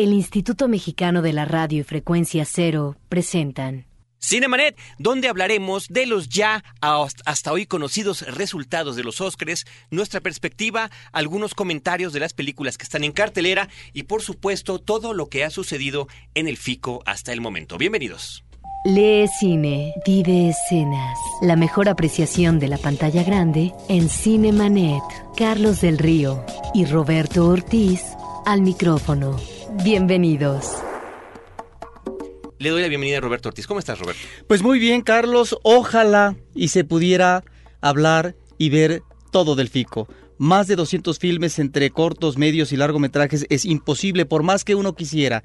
[0.00, 3.84] el Instituto Mexicano de la Radio y Frecuencia Cero presentan
[4.18, 10.90] Cinemanet, donde hablaremos de los ya hasta hoy conocidos resultados de los Oscars, nuestra perspectiva,
[11.12, 15.44] algunos comentarios de las películas que están en cartelera y por supuesto todo lo que
[15.44, 17.76] ha sucedido en el FICO hasta el momento.
[17.76, 18.42] Bienvenidos.
[18.86, 21.18] Lee cine, vive escenas.
[21.42, 25.02] La mejor apreciación de la pantalla grande en Cinemanet.
[25.36, 26.42] Carlos del Río
[26.72, 28.00] y Roberto Ortiz
[28.46, 29.59] al micrófono.
[29.84, 30.66] Bienvenidos.
[32.58, 33.66] Le doy la bienvenida a Roberto Ortiz.
[33.66, 34.20] ¿Cómo estás, Roberto?
[34.46, 35.56] Pues muy bien, Carlos.
[35.62, 37.44] Ojalá y se pudiera
[37.80, 40.08] hablar y ver todo del FICO
[40.40, 44.94] más de 200 filmes entre cortos, medios y largometrajes es imposible por más que uno
[44.94, 45.44] quisiera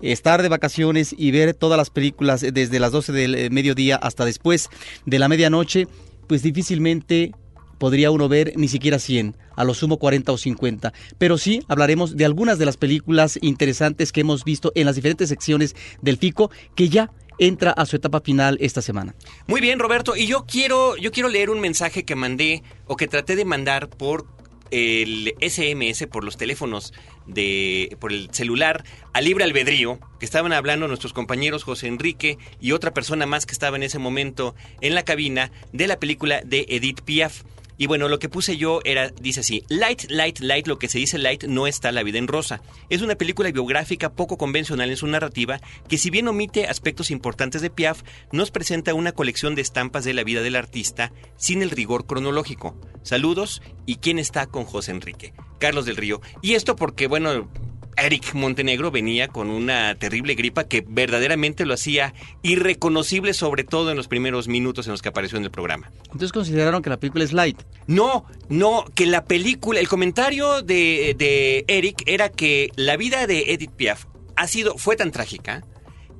[0.00, 4.24] estar de vacaciones y ver todas las películas desde las 12 del eh, mediodía hasta
[4.24, 4.70] después
[5.04, 5.88] de la medianoche,
[6.28, 7.32] pues difícilmente
[7.78, 10.92] podría uno ver ni siquiera 100, a lo sumo 40 o 50.
[11.18, 15.28] Pero sí hablaremos de algunas de las películas interesantes que hemos visto en las diferentes
[15.28, 19.14] secciones del FICO que ya entra a su etapa final esta semana.
[19.46, 23.08] Muy bien, Roberto, y yo quiero yo quiero leer un mensaje que mandé o que
[23.08, 24.26] traté de mandar por
[24.70, 26.92] el SMS por los teléfonos
[27.26, 32.72] de por el celular a libre albedrío, que estaban hablando nuestros compañeros José Enrique y
[32.72, 36.66] otra persona más que estaba en ese momento en la cabina de la película de
[36.68, 37.42] Edith Piaf.
[37.78, 40.98] Y bueno, lo que puse yo era, dice así, Light, Light, Light, lo que se
[40.98, 42.62] dice Light no está la vida en rosa.
[42.88, 47.62] Es una película biográfica poco convencional en su narrativa que si bien omite aspectos importantes
[47.62, 51.70] de Piaf, nos presenta una colección de estampas de la vida del artista sin el
[51.70, 52.80] rigor cronológico.
[53.02, 55.32] Saludos y quién está con José Enrique.
[55.58, 56.20] Carlos del Río.
[56.42, 57.48] Y esto porque, bueno,
[57.96, 63.96] Eric Montenegro venía con una terrible gripa que verdaderamente lo hacía irreconocible, sobre todo en
[63.96, 65.90] los primeros minutos en los que apareció en el programa.
[66.04, 67.62] Entonces consideraron que la película es light.
[67.86, 73.52] No, no, que la película, el comentario de, de Eric era que la vida de
[73.52, 74.04] Edith Piaf
[74.36, 75.64] ha sido, fue tan trágica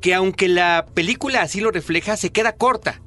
[0.01, 3.03] que aunque la película así lo refleja, se queda corta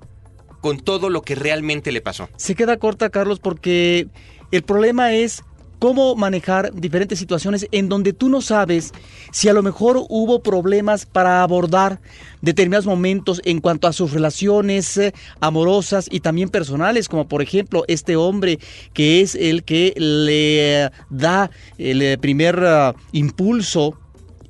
[0.61, 2.30] con todo lo que realmente le pasó.
[2.38, 4.08] Se queda corta, Carlos, porque
[4.52, 5.44] el problema es
[5.80, 8.92] cómo manejar diferentes situaciones en donde tú no sabes
[9.32, 12.00] si a lo mejor hubo problemas para abordar
[12.42, 17.84] determinados momentos en cuanto a sus relaciones eh, amorosas y también personales, como por ejemplo
[17.88, 18.60] este hombre
[18.94, 23.98] que es el que le da el eh, primer ah, impulso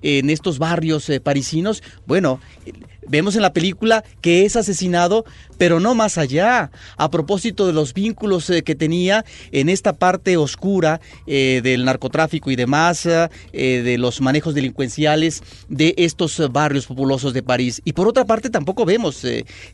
[0.01, 2.39] en estos barrios eh, parisinos, bueno,
[3.09, 5.25] Vemos en la película que es asesinado,
[5.57, 10.37] pero no más allá, a propósito de los vínculos eh, que tenía en esta parte
[10.37, 17.33] oscura eh, del narcotráfico y demás, eh, de los manejos delincuenciales de estos barrios populosos
[17.33, 17.81] de París.
[17.83, 19.25] Y por otra parte tampoco vemos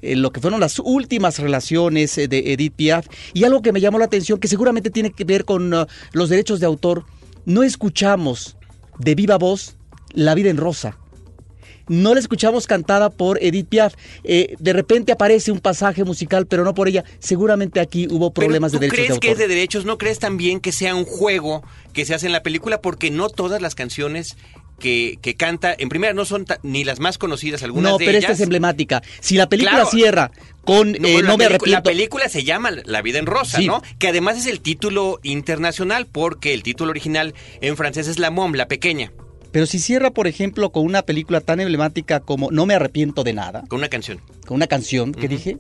[0.02, 3.07] lo que fueron las últimas relaciones de Edith Piaf.
[3.34, 5.73] Y algo que me llamó la atención, que seguramente tiene que ver con
[6.13, 7.06] los derechos de autor,
[7.46, 8.56] no escuchamos
[8.97, 9.75] de viva voz
[10.13, 10.97] La vida en rosa
[11.88, 13.96] no la escuchamos cantada por Edith Piaf.
[14.23, 17.03] Eh, de repente aparece un pasaje musical, pero no por ella.
[17.19, 19.22] Seguramente aquí hubo problemas de derechos crees de autor.
[19.22, 19.85] que es de derechos?
[19.85, 21.63] ¿No crees también que sea un juego
[21.94, 22.81] que se hace en la película?
[22.81, 24.35] Porque no todas las canciones
[24.79, 28.17] que, que, canta, en primera no son ni las más conocidas, algunas no, de pero
[28.17, 29.02] esta es emblemática.
[29.22, 30.31] Si la película cierra
[30.63, 31.78] con No, eh, no me arrepiento.
[31.78, 33.67] La película se llama La vida en rosa, sí.
[33.67, 33.81] ¿no?
[34.00, 38.53] Que además es el título internacional porque el título original en francés es La Mom,
[38.53, 39.12] la pequeña.
[39.56, 43.32] Pero si cierra, por ejemplo, con una película tan emblemática como No me arrepiento de
[43.32, 43.64] nada.
[43.70, 44.20] Con una canción.
[44.46, 45.30] Con una canción, ¿qué uh -huh.
[45.30, 45.58] dije?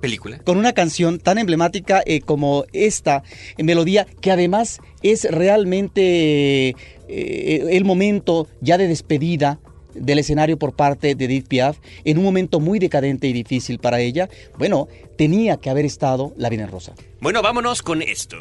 [0.00, 0.38] Película.
[0.38, 3.22] Con una canción tan emblemática eh, como esta
[3.58, 6.70] eh, melodía, que además es realmente
[7.06, 9.60] eh, el momento ya de despedida
[9.92, 14.00] del escenario por parte de Edith Piaf, en un momento muy decadente y difícil para
[14.00, 14.88] ella, bueno,
[15.18, 16.94] tenía que haber estado La Vida en Rosa.
[17.20, 18.38] Bueno, vámonos con esto.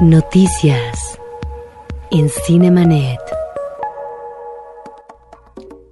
[0.00, 1.18] Noticias
[2.14, 3.18] en Cinemanet.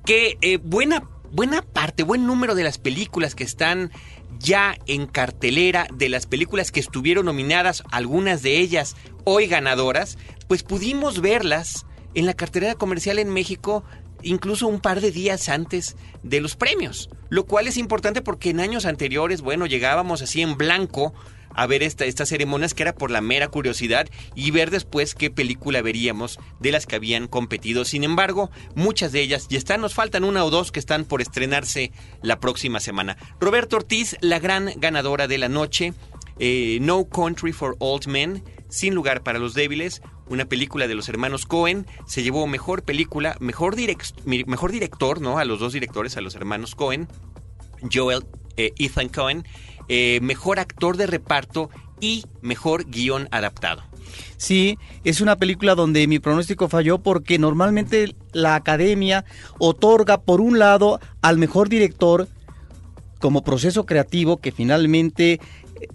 [0.05, 3.91] que eh, buena, buena parte, buen número de las películas que están
[4.39, 10.17] ya en cartelera, de las películas que estuvieron nominadas, algunas de ellas hoy ganadoras,
[10.47, 13.83] pues pudimos verlas en la cartelera comercial en México
[14.25, 18.59] incluso un par de días antes de los premios, lo cual es importante porque en
[18.59, 21.13] años anteriores, bueno, llegábamos así en blanco
[21.55, 25.29] a ver esta, estas ceremonias que era por la mera curiosidad y ver después qué
[25.31, 27.85] película veríamos de las que habían competido.
[27.85, 31.21] Sin embargo, muchas de ellas ya están, nos faltan una o dos que están por
[31.21, 31.91] estrenarse
[32.21, 33.17] la próxima semana.
[33.39, 35.93] Roberto Ortiz, la gran ganadora de la noche,
[36.39, 41.07] eh, No Country for Old Men, Sin lugar para los débiles, una película de los
[41.07, 45.37] hermanos Cohen, se llevó mejor película, mejor, direc- mi- mejor director, ¿no?
[45.37, 47.07] A los dos directores, a los hermanos Cohen,
[47.93, 48.25] Joel,
[48.57, 49.45] eh, Ethan Cohen,
[49.89, 53.83] eh, mejor actor de reparto y mejor guion adaptado.
[54.37, 59.25] Sí, es una película donde mi pronóstico falló porque normalmente la academia
[59.59, 62.27] otorga por un lado al mejor director
[63.19, 65.39] como proceso creativo que finalmente eh,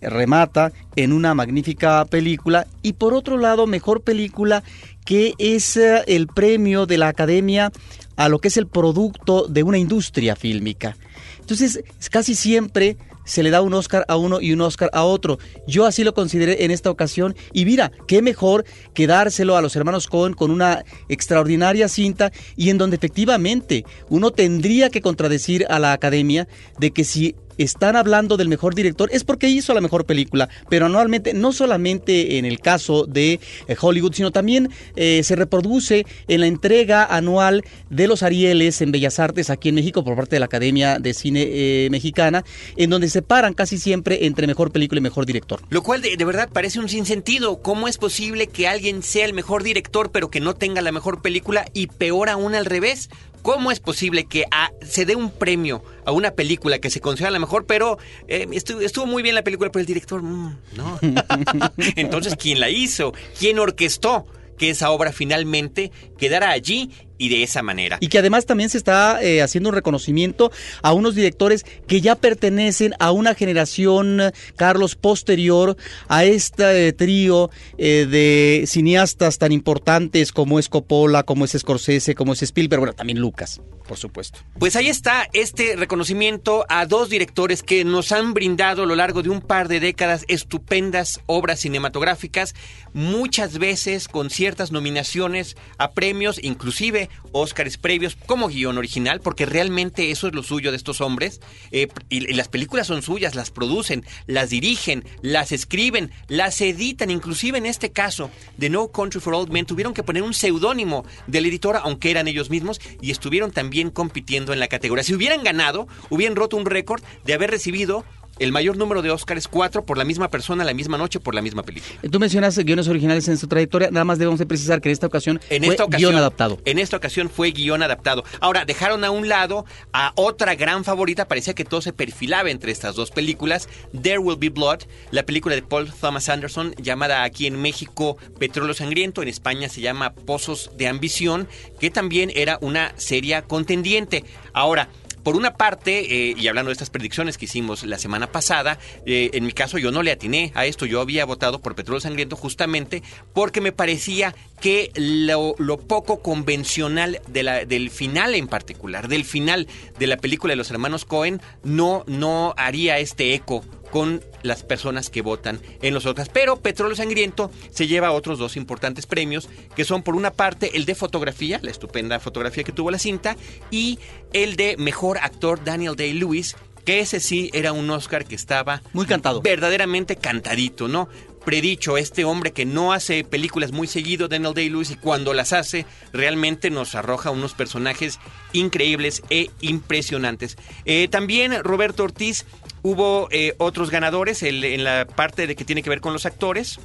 [0.09, 4.63] remata en una magnífica película y por otro lado mejor película
[5.05, 7.71] que es eh, el premio de la academia
[8.17, 10.97] a lo que es el producto de una industria fílmica.
[11.41, 12.97] Entonces, casi siempre
[13.31, 15.39] se le da un Oscar a uno y un Oscar a otro.
[15.65, 19.77] Yo así lo consideré en esta ocasión y mira, qué mejor que dárselo a los
[19.77, 25.79] hermanos Cohen con una extraordinaria cinta y en donde efectivamente uno tendría que contradecir a
[25.79, 26.49] la academia
[26.81, 30.87] de que si están hablando del mejor director es porque hizo la mejor película, pero
[30.87, 36.41] anualmente, no solamente en el caso de eh, Hollywood, sino también eh, se reproduce en
[36.41, 40.41] la entrega anual de los Arieles en Bellas Artes aquí en México por parte de
[40.41, 42.45] la Academia de Cine eh, Mexicana,
[42.77, 45.61] en donde se paran casi siempre entre mejor película y mejor director.
[45.71, 47.63] Lo cual de, de verdad parece un sinsentido.
[47.63, 51.23] ¿Cómo es posible que alguien sea el mejor director pero que no tenga la mejor
[51.23, 53.11] película y peor aún al revés?
[53.43, 57.31] ¿Cómo es posible que a- se dé un premio a una película que se considera
[57.31, 57.99] la mejor, pero
[58.29, 60.99] eh, estuvo, estuvo muy bien la película, pero el director, mm, no?
[61.97, 63.13] Entonces, ¿quién la hizo?
[63.39, 64.27] ¿Quién orquestó
[64.59, 66.91] que esa obra finalmente quedara allí
[67.21, 67.99] y de esa manera?
[68.01, 70.51] Y que además también se está eh, haciendo un reconocimiento
[70.83, 75.77] a unos directores que ya pertenecen a una generación, Carlos, posterior
[76.09, 82.15] a este eh, trío eh, de cineastas tan importantes como es Coppola, como es Scorsese,
[82.15, 84.41] como es Spielberg, bueno, también Lucas, por supuesto.
[84.59, 89.23] Pues ahí está este reconocimiento a dos directores que nos han brindado a lo largo
[89.23, 92.55] de un par de décadas estupendas obras cinematográficas,
[92.95, 100.11] muchas veces con ciertas nominaciones a premios, inclusive Óscares previos como guion original, porque realmente
[100.11, 101.41] eso es lo suyo de estos hombres.
[101.71, 107.11] Eh, y, y las películas son suyas, las producen, las dirigen, las escriben, las editan,
[107.11, 111.05] inclusive en este caso de No Country for Old Men tuvieron que poner un seudónimo
[111.27, 115.05] del editor, aunque eran ellos mismos, y estuvieron también compitiendo en la categoría.
[115.05, 118.05] Si hubieran ganado, hubieran roto un récord de haber recibido
[118.41, 121.43] el mayor número de Óscares, cuatro por la misma persona, la misma noche, por la
[121.43, 121.95] misma película.
[122.11, 125.07] Tú mencionas guiones originales en su trayectoria, nada más debemos de precisar que en esta
[125.07, 126.59] ocasión En fue esta ocasión, guion adaptado.
[126.65, 128.25] En esta ocasión fue guion adaptado.
[128.41, 131.29] Ahora, dejaron a un lado a otra gran favorita.
[131.29, 133.69] Parecía que todo se perfilaba entre estas dos películas.
[134.03, 134.81] There Will Be Blood,
[135.11, 139.23] la película de Paul Thomas Anderson, llamada aquí en México Petróleo Sangriento.
[139.23, 141.47] En España se llama Pozos de Ambición,
[141.79, 144.25] que también era una seria contendiente.
[144.53, 144.89] Ahora,
[145.23, 149.31] por una parte, eh, y hablando de estas predicciones que hicimos la semana pasada, eh,
[149.35, 152.37] en mi caso yo no le atiné a esto, yo había votado por Petróleo Sangriento
[152.37, 159.09] justamente porque me parecía que lo, lo poco convencional de la, del final en particular,
[159.09, 159.67] del final
[159.99, 165.11] de la película de los hermanos Cohen, no, no haría este eco con las personas
[165.11, 166.31] que votan en los Oscars.
[166.33, 170.85] Pero Petróleo Sangriento se lleva otros dos importantes premios, que son por una parte el
[170.85, 173.37] de fotografía, la estupenda fotografía que tuvo la cinta,
[173.71, 173.99] y
[174.33, 179.07] el de mejor actor Daniel Day-Lewis, que ese sí era un Oscar que estaba muy
[179.07, 179.43] cantado.
[179.43, 181.09] Verdaderamente cantadito, ¿no?
[181.51, 185.85] Predicho este hombre que no hace películas muy seguido, Daniel Day-Lewis, y cuando las hace,
[186.13, 188.21] realmente nos arroja unos personajes
[188.53, 190.57] increíbles e impresionantes.
[190.85, 192.47] Eh, también Roberto Ortiz
[192.83, 196.81] Hubo eh, otros ganadores en la parte de que tiene que ver con los actores.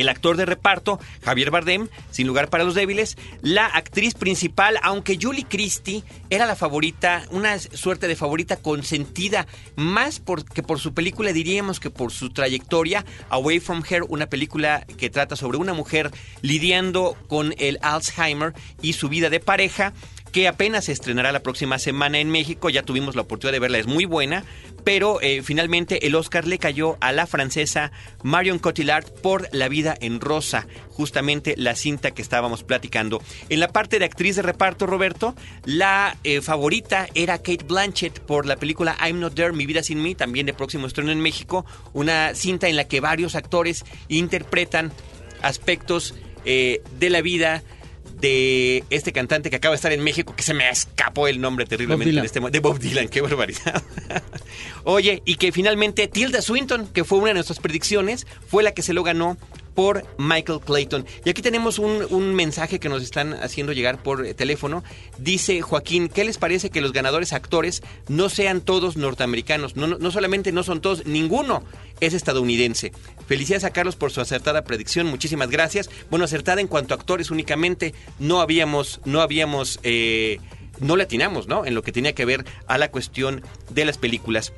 [0.00, 3.18] El actor de reparto, Javier Bardem, sin lugar para los débiles.
[3.42, 10.22] La actriz principal, aunque Julie Christie era la favorita, una suerte de favorita consentida, más
[10.54, 13.04] que por su película, diríamos que por su trayectoria.
[13.28, 18.94] Away from Her, una película que trata sobre una mujer lidiando con el Alzheimer y
[18.94, 19.92] su vida de pareja
[20.32, 22.70] que apenas se estrenará la próxima semana en México.
[22.70, 24.44] Ya tuvimos la oportunidad de verla, es muy buena.
[24.84, 29.94] Pero eh, finalmente el Oscar le cayó a la francesa Marion Cotillard por La vida
[30.00, 33.22] en rosa, justamente la cinta que estábamos platicando.
[33.50, 35.34] En la parte de actriz de reparto, Roberto,
[35.64, 40.02] la eh, favorita era Kate Blanchett por la película I'm Not There, Mi vida sin
[40.02, 44.92] mí, también de próximo estreno en México, una cinta en la que varios actores interpretan
[45.42, 47.62] aspectos eh, de la vida
[48.20, 51.66] de este cantante que acaba de estar en México, que se me escapó el nombre
[51.66, 53.82] terriblemente de, este, de Bob Dylan, qué barbaridad.
[54.84, 58.82] Oye, y que finalmente Tilda Swinton, que fue una de nuestras predicciones, fue la que
[58.82, 59.36] se lo ganó
[59.80, 61.06] por Michael Clayton.
[61.24, 64.84] Y aquí tenemos un, mensaje que nos están haciendo llegar por eh, teléfono.
[65.16, 69.76] Dice Joaquín, ¿qué les parece que los ganadores actores no sean todos norteamericanos?
[69.76, 71.64] No, no, solamente no son todos, ninguno
[72.00, 72.92] es estadounidense.
[73.26, 75.88] Felicidades a Carlos por su acertada predicción, muchísimas gracias.
[76.10, 80.40] Bueno, acertada en cuanto a actores únicamente, no habíamos, no habíamos, eh,
[80.78, 81.64] no latinamos, ¿no?
[81.64, 84.52] En lo que tenía que ver a la cuestión de las películas.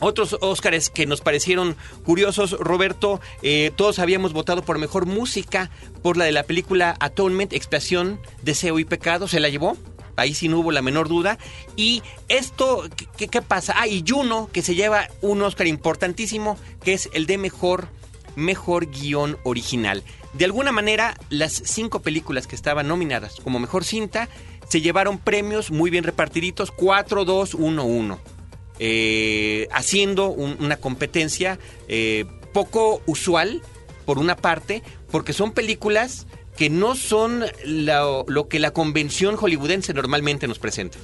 [0.00, 5.70] Otros Óscares que nos parecieron curiosos, Roberto, eh, todos habíamos votado por mejor música
[6.02, 9.76] por la de la película Atonement, Expiación, Deseo y Pecado, se la llevó.
[10.16, 11.38] Ahí sí no hubo la menor duda.
[11.76, 13.74] Y esto, ¿qué, pasa?
[13.76, 17.88] Ah, y Juno, que se lleva un Óscar importantísimo, que es el de mejor,
[18.36, 20.04] mejor guion original.
[20.32, 24.28] De alguna manera, las cinco películas que estaban nominadas como mejor cinta
[24.68, 28.33] se llevaron premios muy bien repartiditos, 4, 2, 1, 1
[28.78, 33.62] eh, haciendo una competencia eh, poco usual,
[34.04, 36.26] por una parte, porque son películas
[36.56, 40.98] que no son lo, que la convención hollywoodense normalmente nos presenta.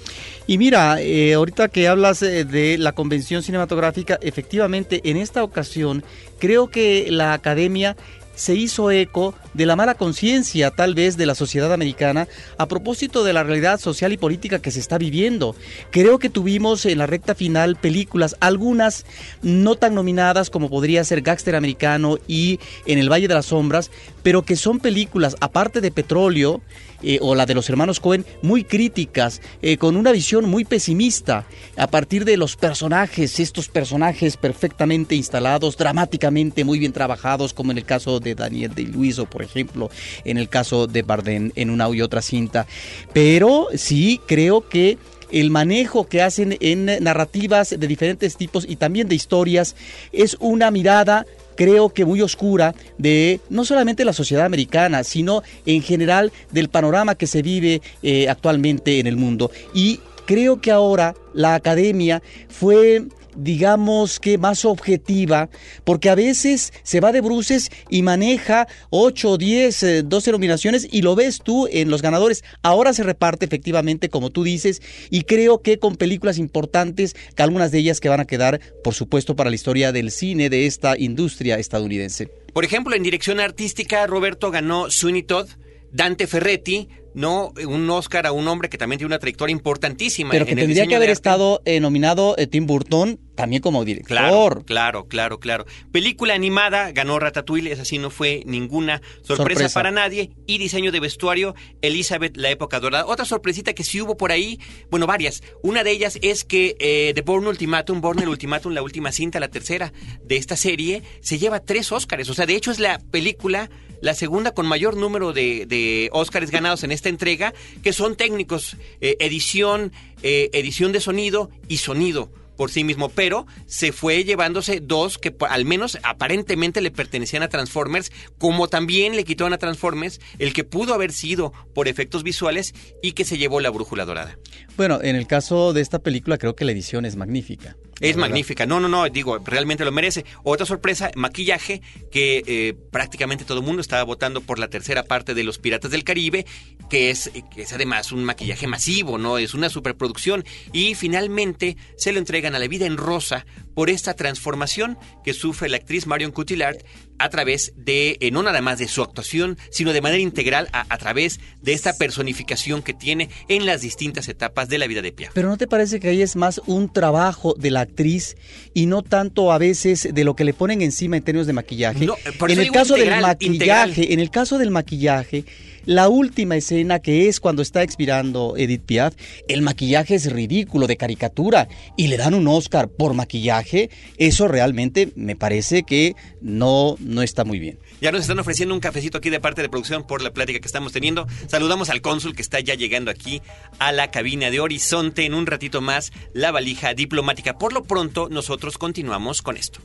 [0.47, 6.05] Y mira, eh, ahorita que hablas de la convención cinematográfica, efectivamente, en esta ocasión
[6.39, 7.97] creo que la academia
[8.35, 13.25] se hizo eco de la mala conciencia tal vez de la sociedad americana a propósito
[13.25, 15.55] de la realidad social y política que se está viviendo.
[15.91, 19.05] Creo que tuvimos en la recta final películas, algunas
[19.43, 23.91] no tan nominadas como podría ser Gangster Americano y En el Valle de las Sombras,
[24.23, 26.61] pero que son películas, aparte de Petróleo,
[27.03, 31.47] eh, o la de los hermanos Cohen, muy críticas, eh, con una visión muy pesimista
[31.77, 37.79] a partir de los personajes, estos personajes perfectamente instalados, dramáticamente muy bien trabajados, como en
[37.79, 39.91] el caso de Daniel de Luis o por ejemplo
[40.25, 42.67] en el caso de Bardem en una y otra cinta.
[43.13, 44.99] Pero sí creo que
[45.31, 49.77] el manejo que hacen en narrativas de diferentes tipos y también de historias
[50.13, 51.25] es una mirada
[51.61, 57.17] creo que muy oscura de no solamente la sociedad americana, sino en general del panorama
[57.17, 59.51] que se vive eh, actualmente en el mundo.
[59.75, 63.05] Y creo que ahora la academia fue
[63.41, 65.49] digamos que más objetiva,
[65.85, 71.15] porque a veces se va de bruces y maneja 8, 10, 12 nominaciones y lo
[71.15, 72.45] ves tú en los ganadores.
[72.63, 77.71] Ahora se reparte efectivamente, como tú dices, y creo que con películas importantes, que algunas
[77.71, 80.99] de ellas que van a quedar, por supuesto, para la historia del cine de esta
[80.99, 82.29] industria estadounidense.
[82.53, 85.49] Por ejemplo, en dirección artística, Roberto ganó Sweeney Todd,
[85.93, 90.31] Dante Ferretti, no un Oscar a un hombre que también tiene una trayectoria importantísima.
[90.31, 94.17] Pero que tendría que haber estado eh, nominado eh, Tim Burton también como director.
[94.17, 95.67] Claro, claro, claro, claro.
[95.93, 100.31] Película animada, ganó Ratatouille, esa sí no fue ninguna sorpresa, para nadie.
[100.47, 103.07] Y diseño de vestuario, Elizabeth, la época dorada.
[103.07, 104.59] Otra sorpresita que sí hubo por ahí,
[104.91, 105.43] bueno, varias.
[105.63, 109.41] Una de ellas es que eh, The Born Ultimatum, Born el Ultimatum, la última cinta,
[109.41, 109.93] la tercera
[110.23, 112.29] de esta serie, se lleva tres Oscars.
[112.29, 113.71] O sea, de hecho es la película
[114.01, 118.77] la segunda con mayor número de, de Oscars ganados en esta entrega, que son técnicos,
[119.01, 119.93] eh, edición,
[120.23, 125.35] eh, edición de sonido y sonido por sí mismo, pero se fue llevándose dos que
[125.49, 130.63] al menos aparentemente le pertenecían a Transformers, como también le quitaron a Transformers el que
[130.63, 134.37] pudo haber sido por efectos visuales y que se llevó la brújula dorada.
[134.77, 137.79] Bueno, en el caso de esta película creo que la edición es magnífica.
[138.01, 138.67] Es magnífica.
[138.67, 140.25] No, no, no, digo, realmente lo merece.
[140.43, 145.35] Otra sorpresa, maquillaje, que eh, prácticamente todo el mundo estaba votando por la tercera parte
[145.35, 146.47] de Los Piratas del Caribe,
[146.89, 149.39] que es, que es además un maquillaje masivo, ¿no?
[149.39, 150.45] Es una superproducción.
[150.73, 153.45] Y finalmente se lo entregan a la vida en rosa
[153.81, 156.77] por esta transformación que sufre la actriz Marion Cotillard
[157.19, 160.85] a través de, eh, no nada más de su actuación, sino de manera integral a,
[160.93, 165.13] a, través de esta personificación que tiene en las distintas etapas de la vida de
[165.13, 165.33] Piaf.
[165.33, 168.37] Pero ¿no te parece que ahí es más un trabajo de la actriz
[168.75, 172.05] y no tanto a veces de lo que le ponen encima en términos de maquillaje?
[172.05, 174.13] No, por en el caso integral, del maquillaje, integral.
[174.13, 175.47] en el caso del maquillaje,
[175.85, 179.15] la última escena que es cuando está expirando Edith Piaf,
[179.49, 185.13] el maquillaje es ridículo, de caricatura, y le dan un Oscar por maquillaje, eso realmente
[185.17, 187.79] me parece que no, no está muy bien.
[188.01, 190.67] Ya nos están ofreciendo un cafecito aquí de parte de producción por la plática que
[190.67, 191.27] estamos teniendo.
[191.49, 193.43] Saludamos al cónsul que está ya llegando aquí
[193.79, 195.27] a la cabina de Horizonte.
[195.27, 197.59] En un ratito más, la valija diplomática.
[197.59, 199.81] Por lo pronto, nosotros continuamos con esto.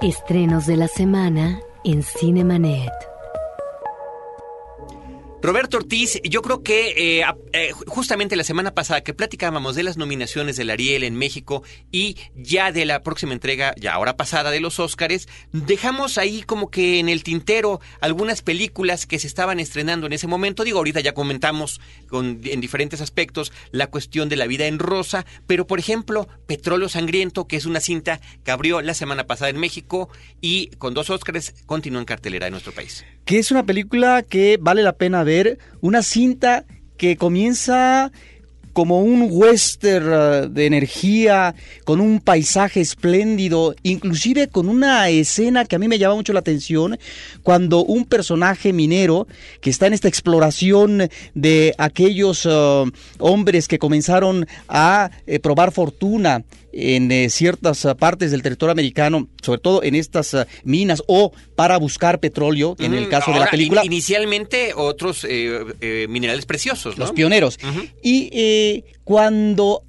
[0.00, 3.11] Estrenos de la semana en Cinemanet.
[5.42, 9.96] Roberto Ortiz, yo creo que eh, eh, justamente la semana pasada que platicábamos de las
[9.96, 14.60] nominaciones del Ariel en México y ya de la próxima entrega, ya ahora pasada, de
[14.60, 20.06] los Óscares, dejamos ahí como que en el tintero algunas películas que se estaban estrenando
[20.06, 20.62] en ese momento.
[20.62, 21.80] Digo, ahorita ya comentamos
[22.12, 27.48] en diferentes aspectos la cuestión de la vida en rosa, pero por ejemplo, Petróleo Sangriento,
[27.48, 30.08] que es una cinta que abrió la semana pasada en México
[30.40, 33.04] y con dos Óscares continúa en cartelera en nuestro país.
[33.24, 35.31] Que es una película que vale la pena ver
[35.80, 36.64] una cinta
[36.96, 38.12] que comienza
[38.72, 45.76] como un western uh, de energía, con un paisaje espléndido, inclusive con una escena que
[45.76, 46.98] a mí me llama mucho la atención,
[47.42, 49.26] cuando un personaje minero
[49.60, 56.44] que está en esta exploración de aquellos uh, hombres que comenzaron a eh, probar fortuna
[56.72, 61.32] en eh, ciertas uh, partes del territorio americano, sobre todo en estas uh, minas o
[61.54, 63.84] para buscar petróleo, en el caso Ahora, de la película.
[63.84, 67.04] In inicialmente otros eh, eh, minerales preciosos, ¿no?
[67.04, 67.58] Los pioneros.
[67.62, 67.90] Uh -huh.
[68.02, 69.84] Y eh, cuando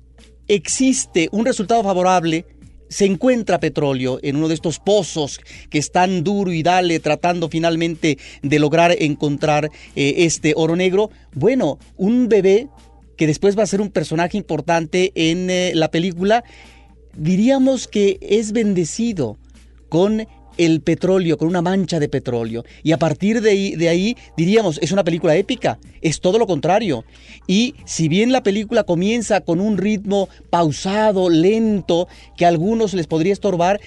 [0.48, 2.46] existe un resultado favorable,
[2.90, 5.40] se encuentra petróleo en uno de estos pozos
[5.72, 11.10] que están duro y dale tratando finalmente de lograr encontrar este oro negro.
[11.34, 12.68] Bueno, un bebé
[13.18, 16.44] que después va a ser un personaje importante en eh, la película,
[17.16, 19.38] diríamos que es bendecido
[19.90, 22.64] con el petróleo, con una mancha de petróleo.
[22.84, 25.80] Y a partir de ahí, de ahí, diríamos, es una película épica.
[26.02, 27.06] Es todo lo contrario.
[27.48, 33.08] Y si bien la película comienza con un ritmo pausado, lento, que a algunos les
[33.08, 33.80] podría estorbar,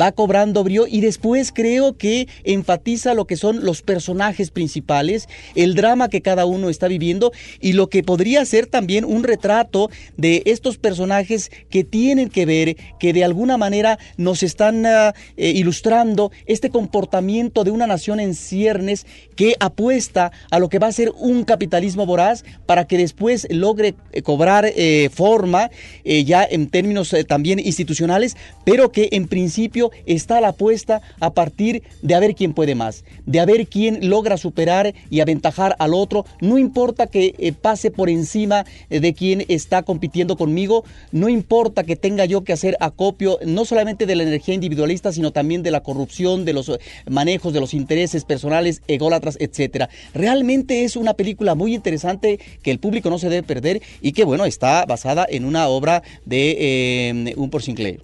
[0.00, 5.74] va cobrando brío y después creo que enfatiza lo que son los personajes principales, el
[5.74, 10.42] drama que cada uno está viviendo y lo que podría ser también un retrato de
[10.46, 16.30] estos personajes que tienen que ver, que de alguna manera nos están uh, eh, ilustrando
[16.46, 21.12] este comportamiento de una nación en ciernes que apuesta a lo que va a ser
[21.18, 25.70] un capitalismo voraz para que después logre eh, cobrar eh, forma
[26.04, 29.67] ya en términos también institucionales, pero que en principio
[30.06, 34.08] está la apuesta a partir de a ver quién puede más, de a ver quién
[34.08, 36.24] logra superar y aventajar al otro.
[36.40, 41.84] No importa que eh, pase por encima eh, de quien está compitiendo conmigo, no importa
[41.84, 45.70] que tenga yo que hacer acopio no solamente de la energía individualista, sino también de
[45.70, 46.70] la corrupción, de los
[47.08, 49.88] manejos, de los intereses personales, ególatras, etcétera.
[50.14, 54.24] Realmente es una película muy interesante que el público no se debe perder y que
[54.24, 58.00] bueno está basada en una obra de eh, un por Sinclair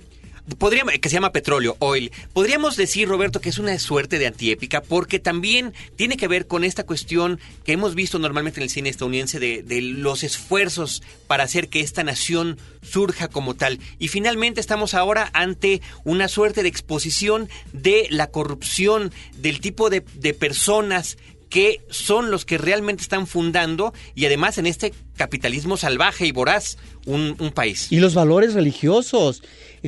[0.58, 2.12] podríamos, que se llama Petróleo, Oil.
[2.32, 6.64] Podríamos decir, Roberto, que es una suerte de antiépica porque también tiene que ver con
[6.64, 11.68] esta cuestión que hemos visto normalmente en el cine estadounidense de, los esfuerzos para hacer
[11.68, 13.80] que esta nación surja como tal.
[13.98, 20.02] Y finalmente estamos ahora ante una suerte de exposición de la corrupción, del tipo de
[20.34, 21.16] personas
[21.48, 26.76] que son los que realmente están fundando y además en este capitalismo salvaje y voraz
[27.06, 27.90] un, un, país.
[27.90, 29.42] Y los valores religiosos.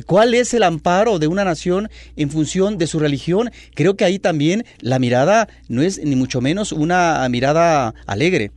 [0.05, 3.51] ¿Cuál es el amparo de una nación en función de su religión?
[3.73, 8.51] Creo que ahí también la mirada no es ni mucho menos una mirada alegre.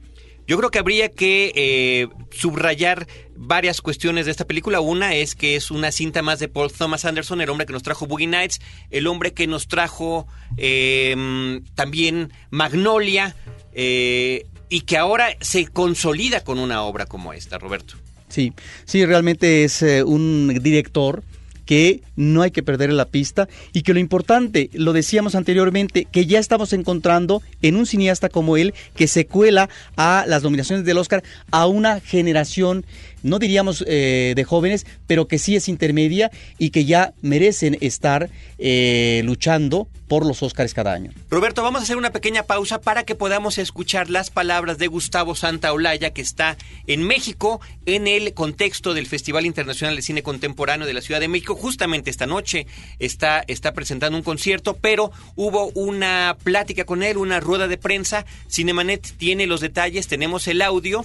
[0.47, 3.07] Yo creo que habría que eh, subrayar
[3.41, 4.81] varias cuestiones de esta película.
[4.81, 7.83] Una es que es una cinta más de Paul Thomas Anderson, el hombre que nos
[7.83, 13.35] trajo Boogie Nights, el hombre que nos trajo eh, también Magnolia,
[13.73, 17.95] eh, y que ahora se consolida con una obra como esta, Roberto.
[18.29, 18.53] Sí,
[18.85, 21.25] sí, realmente es eh, un director
[21.71, 26.27] que no hay que perder la pista y que lo importante, lo decíamos anteriormente, que
[26.27, 30.99] ya estamos encontrando en un cineasta como él que se cuela a las nominaciones del
[30.99, 31.23] Oscar
[31.53, 32.85] a una generación
[33.23, 38.31] no diríamos eh, de jóvenes, pero que sí es intermedia y que ya merecen estar
[38.59, 41.13] eh, luchando por los Óscares cada año.
[41.31, 45.37] Roberto, vamos a hacer una pequeña pausa para que podamos escuchar las palabras de Gustavo
[45.37, 46.57] Santaolalla, que está
[46.89, 51.29] en México en el contexto del Festival Internacional de Cine Contemporáneo de la Ciudad de
[51.29, 51.55] México.
[51.55, 52.67] Justamente esta noche
[52.99, 58.27] está, está presentando un concierto, pero hubo una plática con él, una rueda de prensa.
[58.49, 61.05] Cinemanet tiene los detalles, tenemos el audio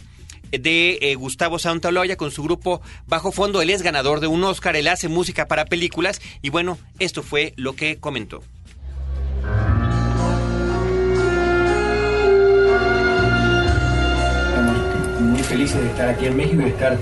[0.52, 3.62] de eh, Gustavo Santaolalla con su grupo Bajo Fondo.
[3.62, 7.54] Él es ganador de un Oscar, él hace música para películas y bueno, esto fue
[7.58, 8.44] lo que comentó.
[15.20, 16.98] Muy felices de estar aquí en México y estar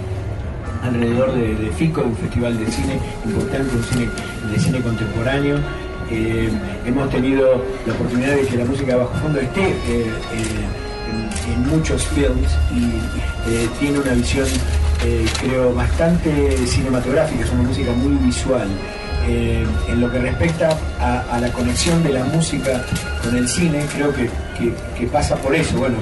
[0.83, 4.09] alrededor de, FICO, un festival de cine importante, un cine
[4.51, 5.57] de cine contemporáneo.
[6.11, 6.49] Eh,
[6.85, 10.11] hemos tenido la oportunidad de que la música de bajo fondo esté eh, eh,
[11.47, 14.47] en, muchos films y tiene una visión,
[15.39, 18.67] creo, bastante cinematográfica, es una música muy visual.
[19.25, 22.83] Eh, en lo que respecta a, la conexión de la música
[23.23, 24.29] con el cine, creo que,
[25.07, 25.95] pasa por eso, bueno,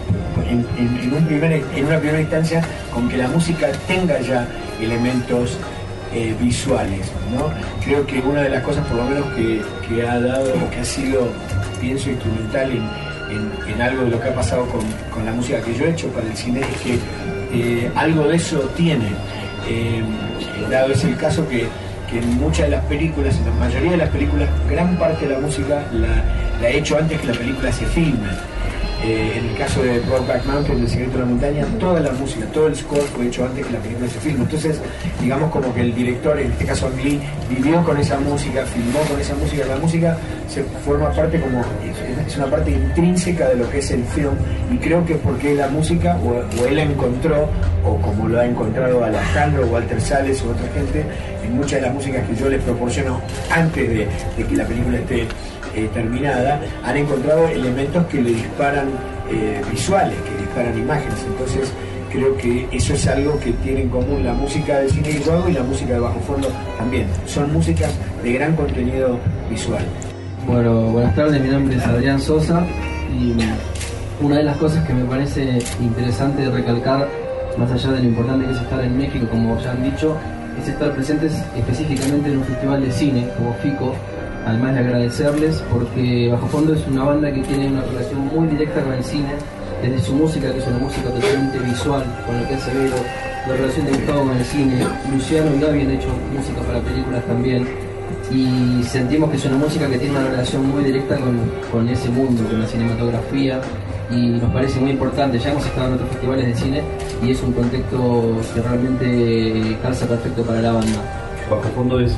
[0.47, 0.65] en,
[1.13, 4.47] un primer, en, una primera instancia, con que la música tenga ya
[4.81, 5.57] elementos
[6.13, 7.51] eh, visuales, ¿no?
[7.85, 11.27] Creo que una de las cosas, por lo menos, que, ha dado, que ha sido,
[11.79, 12.89] pienso, instrumental en,
[13.81, 16.35] algo de lo que ha pasado con, la música que yo he hecho para el
[16.35, 16.99] cine, es que
[17.53, 19.09] eh, algo de eso tiene.
[20.69, 21.67] dado es el caso que
[22.11, 25.33] que en muchas de las películas, en la mayoría de las películas, gran parte de
[25.33, 26.23] la música la,
[26.61, 28.27] la he hecho antes que la película se filme.
[29.03, 32.45] Eh, en el caso de Brokeback Mountain, El secreto de la montaña, toda la música,
[32.53, 34.43] todo el score fue hecho antes que la película se filme.
[34.43, 34.79] Entonces,
[35.19, 38.99] digamos como que el director, en este caso Ang Lee, vivió con esa música, filmó
[39.09, 39.65] con esa música.
[39.65, 41.63] La música se forma parte como,
[42.27, 44.33] es una parte intrínseca de lo que es el film
[44.71, 47.49] y creo que porque la música, o, él la encontró,
[47.83, 51.03] o como lo ha encontrado Alejandro, Walter Sales o otra gente,
[51.43, 54.07] en muchas de las músicas que yo les proporciono antes de
[54.45, 55.27] que la película esté
[55.75, 58.87] eh, terminada, han encontrado elementos que le disparan
[59.29, 61.25] eh, visuales, que disparan imágenes.
[61.27, 61.71] Entonces
[62.11, 65.49] creo que eso es algo que tiene en común la música de cine y juego
[65.49, 67.07] y la música de bajo fondo también.
[67.25, 67.91] Son músicas
[68.23, 69.17] de gran contenido
[69.49, 69.83] visual.
[70.45, 72.65] Bueno, buenas tardes, mi nombre es Adrián Sosa
[73.17, 73.35] y
[74.21, 77.07] una de las cosas que me parece interesante recalcar,
[77.57, 80.17] más allá de lo importante que es estar en México, como ya han dicho,
[80.61, 83.95] es estar presentes específicamente en un festival de cine como FICO,
[84.45, 88.81] además de agradecerles porque Bajo Fondo es una banda que tiene una relación muy directa
[88.81, 89.33] con el cine,
[89.81, 92.95] desde su música, que es una música totalmente visual, con lo que es Severo,
[93.47, 97.25] la relación de Gustavo con el cine, Luciano y Gaby han hecho música para películas
[97.25, 97.67] también,
[98.31, 101.39] y sentimos que es una música que tiene una relación muy directa con,
[101.71, 103.59] con ese mundo, con la cinematografía,
[104.11, 105.39] y nos parece muy importante.
[105.39, 106.81] Ya hemos estado en otros festivales de cine
[107.23, 111.20] y es un contexto que realmente calza perfecto para la banda.
[111.51, 112.13] Bajo fondo es,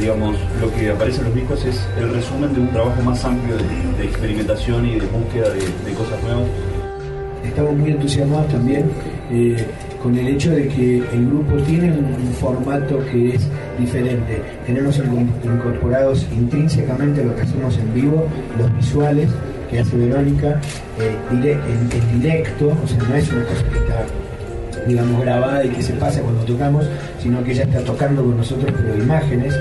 [0.00, 3.54] digamos, lo que aparece en los discos es el resumen de un trabajo más amplio
[3.58, 6.48] de, experimentación y de búsqueda de, cosas nuevas.
[7.44, 8.90] Estamos muy entusiasmados también
[9.30, 9.62] eh,
[10.02, 13.46] con el hecho de que el grupo tiene un, formato que es
[13.78, 14.40] diferente.
[14.64, 18.26] Tenemos incorporados intrínsecamente lo que hacemos en vivo,
[18.58, 19.28] los visuales
[19.70, 20.62] que hace Verónica,
[20.98, 24.06] eh, en, directo, o sea, no es una cosa que está
[24.86, 26.86] digamos, grabada y que se pasa cuando tocamos,
[27.22, 29.54] sino que ella está tocando con nosotros, pero imágenes,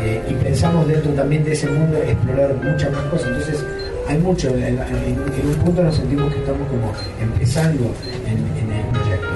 [0.00, 3.28] eh, y pensamos dentro también de ese mundo explorar muchas más cosas.
[3.28, 3.64] Entonces,
[4.08, 7.94] hay mucho, en, un punto nos sentimos que estamos como empezando
[8.26, 9.28] en, el proyecto.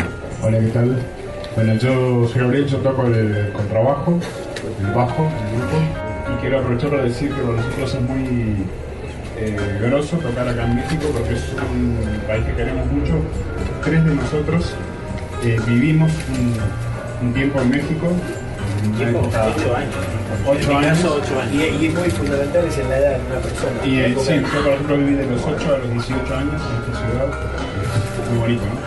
[0.42, 0.98] Hola, ¿qué tal?
[1.54, 4.18] Bueno, yo soy Gabriel, yo toco el contrabajo,
[4.80, 8.56] el bajo, el grupo, y quiero aprovechar para decir que para nosotros es muy
[9.38, 13.14] eh, groso tocar acá en México porque es un país que queremos mucho.
[13.84, 14.74] Tres de nosotros
[15.46, 16.10] eh, vivimos
[17.22, 18.08] un, tiempo en México.
[18.96, 19.94] Tiempo, ocho años.
[20.46, 20.98] Ocho años.
[21.54, 23.86] Y, es muy fundamental es en la edad de una persona.
[23.86, 26.92] Y eh, sí, yo por ejemplo viví de los 8 a los 18 años en
[26.92, 27.28] esta ciudad.
[28.30, 28.85] Muy bonito, ¿no?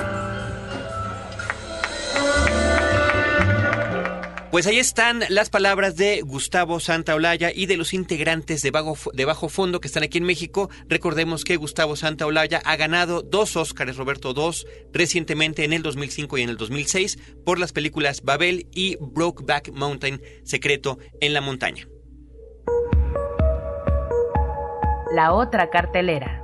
[4.51, 9.25] Pues ahí están las palabras de Gustavo Santaolalla y de los integrantes de Bajo, de
[9.25, 10.71] Bajo Fondo que están aquí en México.
[10.87, 16.41] Recordemos que Gustavo Santaolalla ha ganado dos Óscares, Roberto, dos recientemente en el 2005 y
[16.41, 21.87] en el 2006 por las películas Babel y Brokeback Mountain, Secreto en la Montaña.
[25.13, 26.43] La otra cartelera.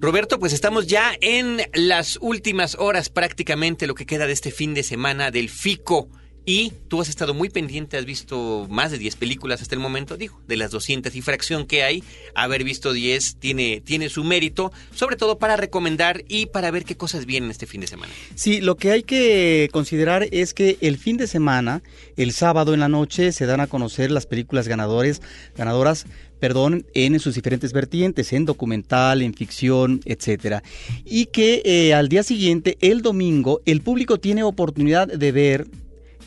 [0.00, 4.72] Roberto, pues estamos ya en las últimas horas prácticamente lo que queda de este fin
[4.72, 6.08] de semana del FICO
[6.44, 10.16] Y tú has estado muy pendiente, has visto más de 10 películas hasta el momento,
[10.16, 12.02] digo, de las 200 y fracción que hay,
[12.34, 16.96] haber visto 10 tiene, tiene su mérito, sobre todo para recomendar y para ver qué
[16.96, 18.12] cosas vienen este fin de semana.
[18.34, 21.82] Sí, lo que hay que considerar es que el fin de semana,
[22.16, 25.20] el sábado en la noche, se dan a conocer las películas ganadores,
[25.54, 26.06] ganadoras
[26.40, 30.62] perdón, en sus diferentes vertientes, en documental, en ficción, etcétera.
[31.04, 35.66] Y que eh, al día siguiente, el domingo, el público tiene oportunidad de ver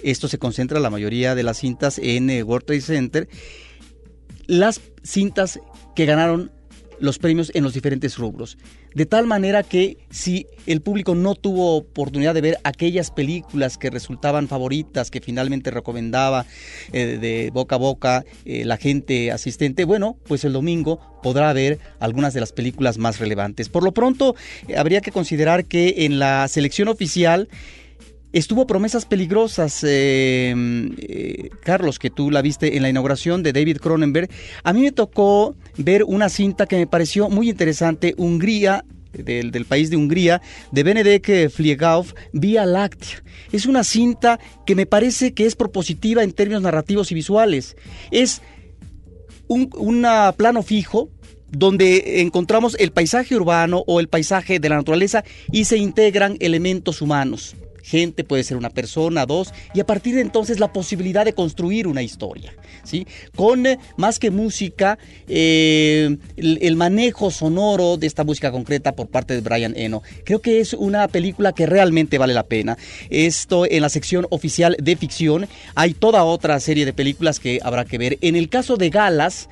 [0.04, 3.30] esto se concentra la mayoría de las cintas en eh, World Trade Center.
[4.47, 5.60] Las cintas
[5.95, 6.52] que ganaron
[7.01, 8.57] los premios en los diferentes rubros.
[8.95, 13.89] De tal manera que si el público no tuvo oportunidad de ver aquellas películas que
[13.89, 16.45] resultaban favoritas, que finalmente recomendaba
[16.93, 21.79] eh, de boca a boca eh, la gente asistente, bueno, pues el domingo podrá ver
[21.99, 23.69] algunas de las películas más relevantes.
[23.69, 24.35] Por lo pronto,
[24.77, 27.49] habría que considerar que en la selección oficial
[28.33, 30.55] Estuvo Promesas Peligrosas, eh,
[30.99, 34.29] eh, Carlos, que tú la viste en la inauguración de David Cronenberg.
[34.63, 39.89] A mí me tocó ver una cinta que me pareció muy interesante, Hungría, del, país
[39.89, 40.41] de Hungría,
[40.71, 43.21] de Benedek Fliegauf, Vía Láctea.
[43.51, 47.75] Es una cinta que me parece que es propositiva en términos narrativos y visuales.
[48.11, 48.41] Es
[49.47, 49.69] un
[50.37, 51.09] plano fijo,
[51.49, 57.01] donde encontramos el paisaje urbano o el paisaje de la naturaleza y se integran elementos
[57.01, 61.33] humanos gente, puede ser una persona, dos, y a partir de entonces la posibilidad de
[61.33, 63.07] construir una historia, ¿sí?
[63.35, 69.33] Con eh, más que música, eh, el, manejo sonoro de esta música concreta por parte
[69.33, 70.01] de Brian Eno.
[70.23, 72.77] Creo que es una película que realmente vale la pena.
[73.09, 77.85] Esto en la sección oficial de ficción, hay toda otra serie de películas que habrá
[77.85, 78.17] que ver.
[78.21, 79.49] En el caso de Galas,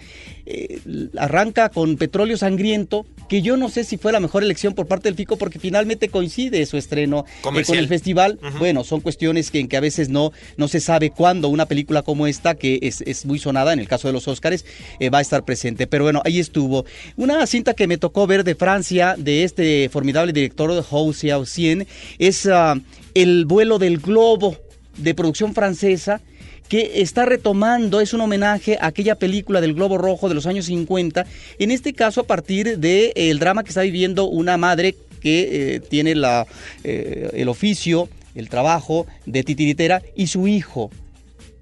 [0.51, 0.79] eh,
[1.19, 5.07] arranca con Petróleo Sangriento, que yo no sé si fue la mejor elección por parte
[5.07, 8.39] del FICO porque finalmente coincide su estreno eh, con el festival.
[8.57, 12.01] Bueno, son cuestiones que, en que a veces no, no se sabe cuándo una película
[12.01, 14.65] como esta, que es, muy sonada en el caso de los Óscares,
[14.99, 15.85] eh, va a estar presente.
[15.85, 16.83] Pero bueno, ahí estuvo.
[17.15, 21.85] Una cinta que me tocó ver de Francia, de este formidable director Hou Xiaoxian,
[22.17, 22.75] es ah,
[23.13, 24.57] El vuelo del globo
[24.97, 26.21] de producción francesa
[26.69, 30.67] que está retomando, es un homenaje a aquella película del Globo Rojo de los años
[30.67, 31.25] 50,
[31.57, 35.79] en este caso a partir del eh, drama que está viviendo una madre que eh,
[35.79, 36.45] tiene la,
[36.83, 40.91] eh, el oficio, el trabajo de titiritera y su hijo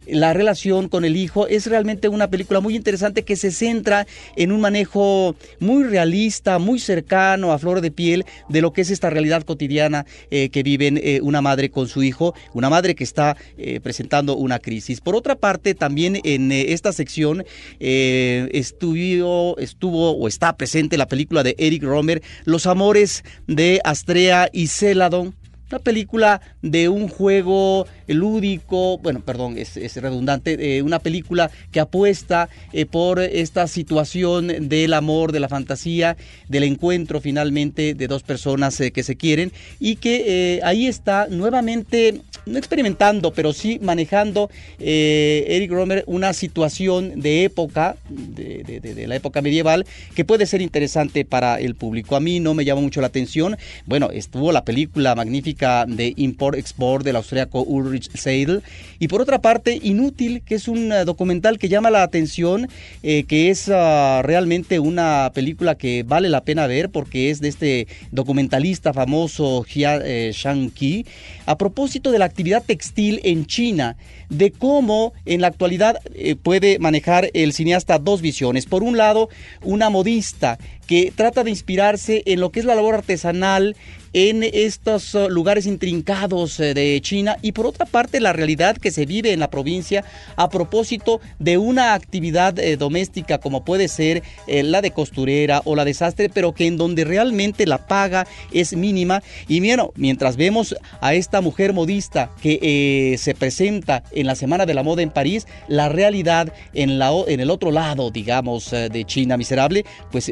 [0.10, 1.48] la relación con el hijo.
[1.48, 6.80] Es realmente una película muy interesante que se centra en un manejo muy realista, muy
[6.80, 11.00] cercano a flor de piel de lo que es esta realidad cotidiana eh, que viven
[11.02, 15.02] eh, una madre con su hijo, una madre que está eh, presentando una crisis.
[15.02, 17.43] Por otra parte, también en esta sección
[17.80, 24.67] estuvo, estuvo o está presente la película de Eric Romer, Los amores de Astrea y
[24.67, 25.36] Celadon
[25.69, 32.86] una película de un juego lúdico, bueno, perdón, es, redundante, una película que apuesta eh,
[32.86, 36.15] por esta situación del amor, de la fantasía,
[36.47, 41.27] del encuentro finalmente de dos personas eh, que se quieren y que eh, ahí está
[41.30, 49.42] nuevamente, no experimentando, pero sí manejando Eric Romer una situación de época, de, la época
[49.42, 52.16] medieval, que puede ser interesante para el público.
[52.16, 53.58] A mí no me llama mucho la atención.
[53.86, 58.64] Bueno, estuvo la película magnífica de import-export del austríaco Ulrich Seidel.
[59.00, 62.68] Y por otra parte, Inútil, que es un eh, documental que llama la atención,
[63.04, 67.50] eh, que es ah, realmente una película que vale la pena ver porque es de
[67.50, 71.06] este documentalista famoso Jia eh, Shang-Ki,
[71.46, 73.97] a propósito de la actividad textil en China,
[74.30, 75.97] de cómo en la actualidad
[76.43, 78.67] puede manejar el cineasta dos visiones.
[78.67, 79.30] Por un lado,
[79.63, 83.76] una modista que trata de inspirarse en lo que es la labor artesanal
[84.13, 87.38] en estos uh, lugares intrincados eh, de China.
[87.41, 90.04] Y por otra parte la realidad que se vive en la provincia
[90.36, 95.76] a propósito de una actividad eh, doméstica como puede ser eh, la de costurera o
[95.76, 99.21] la de sastre, pero que en donde realmente la paga es mínima.
[99.47, 104.73] Y bueno, mientras vemos a esta mujer modista que se presenta en la Semana de
[104.73, 109.38] la Moda en París, la realidad en, la, en el otro lado, digamos, de China
[109.38, 110.32] miserable, pues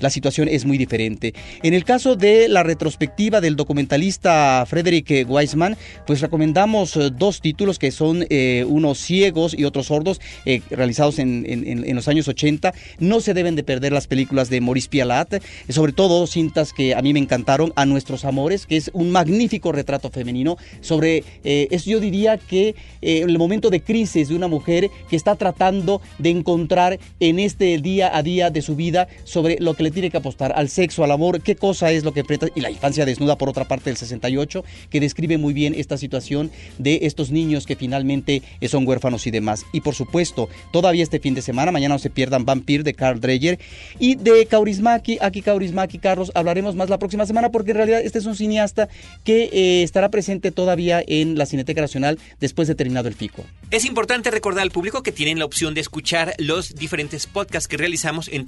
[0.00, 1.34] la situación es muy diferente.
[1.62, 7.78] En el caso de la retrospectiva del documentalista Frederick Weisman, pues recomendamos eh, dos títulos
[7.78, 12.72] que son eh, unos ciegos y otros sordos, eh, realizados en, en, los años 80.
[12.98, 17.02] No se deben de perder las películas de Maurice Pialat, sobre todo cintas que a
[17.02, 22.00] mí me encantaron, A Nuestros Amores, que es un magnífico retrato femenino sobre, es, yo
[22.00, 27.38] diría que el momento de crisis de una mujer que está tratando de encontrar en
[27.38, 30.68] este día a día de su vida sobre lo que le tiene que apostar, al
[30.68, 33.66] sexo, al amor, qué cosa es lo que enfrenta y la infancia desnuda, por otra
[33.66, 38.86] parte, del 68, que describe muy bien esta situación de estos niños que finalmente son
[38.86, 39.64] huérfanos y demás.
[39.72, 43.20] Y por supuesto, todavía este fin de semana, mañana no se pierdan Vampir de Carl
[43.20, 43.58] Dreyer
[43.98, 48.18] y de Kaurismaki, aquí Kaurismaki, Carlos, hablaremos más la próxima semana porque en realidad este
[48.18, 48.88] es un cineasta
[49.24, 53.44] que eh, estará presente todavía en la Cineteca Nacional después de terminado el FICO.
[53.70, 57.76] Es importante recordar al público que tienen la opción de escuchar los diferentes podcasts que
[57.76, 58.46] realizamos en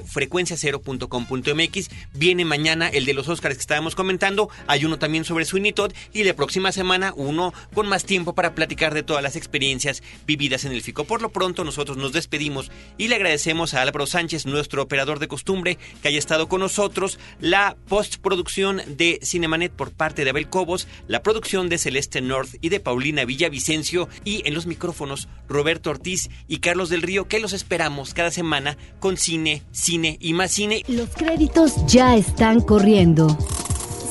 [0.00, 1.90] www.frecuenciacero.com.mx.
[2.14, 5.92] Viene mañana el de los Oscars que estábamos comentando, hay uno también sobre Sweeney Todd
[6.12, 10.64] y la próxima semana uno con más tiempo para platicar de todas las experiencias vividas
[10.64, 11.04] en el FICO.
[11.04, 15.28] Por lo pronto nosotros nos despedimos y le agradecemos a Álvaro Sánchez, nuestro operador de
[15.28, 20.88] costumbre, que haya estado con nosotros, la postproducción de Cinemanet por parte de Abel Cobos,
[21.08, 26.30] la producción de Celeste North y de Paulina Villavicencio y en los micrófonos Roberto Ortiz
[26.48, 30.82] y Carlos del Río, que los esperamos cada semana con cine, cine y más cine.
[30.88, 33.36] Los créditos ya están corriendo.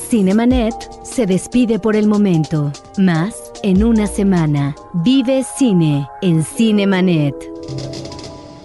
[0.08, 2.72] Cinemanet se despide por el momento.
[2.96, 4.76] Más en una semana.
[5.04, 7.34] Vive cine en Cinemanet.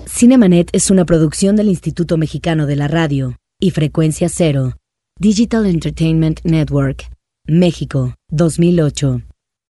[0.06, 4.74] Cinemanet es una producción del Instituto Mexicano de la Radio y Frecuencia Cero.
[5.20, 7.10] Digital Entertainment Network.
[7.48, 9.29] México, 2008.